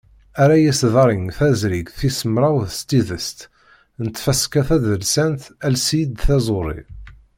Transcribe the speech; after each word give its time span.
Ara 0.41 0.57
yesdarin 0.63 1.25
tazrigt 1.37 1.93
tis 1.99 2.19
mraw 2.33 2.57
d 2.65 2.67
sḍiset 2.79 3.39
n 4.03 4.05
tfaska 4.09 4.61
tadelsant 4.67 5.43
"Ales-iyi-d 5.65 6.19
taẓuri". 6.25 6.81